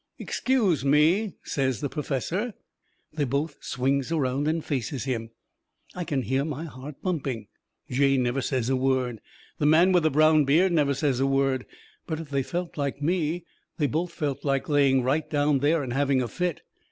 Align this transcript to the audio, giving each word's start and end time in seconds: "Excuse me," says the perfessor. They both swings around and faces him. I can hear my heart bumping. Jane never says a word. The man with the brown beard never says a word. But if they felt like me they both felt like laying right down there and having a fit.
"Excuse 0.17 0.83
me," 0.83 1.35
says 1.43 1.79
the 1.79 1.87
perfessor. 1.87 2.55
They 3.13 3.23
both 3.23 3.57
swings 3.63 4.11
around 4.11 4.47
and 4.47 4.65
faces 4.65 5.03
him. 5.03 5.29
I 5.93 6.05
can 6.05 6.23
hear 6.23 6.43
my 6.43 6.63
heart 6.63 6.95
bumping. 7.03 7.49
Jane 7.87 8.23
never 8.23 8.41
says 8.41 8.67
a 8.71 8.75
word. 8.75 9.21
The 9.59 9.67
man 9.67 9.91
with 9.91 10.01
the 10.01 10.09
brown 10.09 10.43
beard 10.43 10.71
never 10.71 10.95
says 10.95 11.19
a 11.19 11.27
word. 11.27 11.67
But 12.07 12.19
if 12.19 12.31
they 12.31 12.41
felt 12.41 12.77
like 12.77 12.99
me 12.99 13.45
they 13.77 13.85
both 13.85 14.11
felt 14.11 14.43
like 14.43 14.67
laying 14.67 15.03
right 15.03 15.29
down 15.29 15.59
there 15.59 15.83
and 15.83 15.93
having 15.93 16.19
a 16.19 16.27
fit. 16.27 16.63